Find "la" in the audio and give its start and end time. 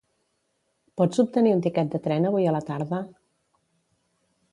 2.57-2.63